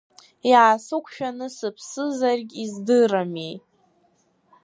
Иаасықәшәаны 0.51 1.47
сыԥсызаргь 1.57 2.53
издырамеи! 2.63 3.55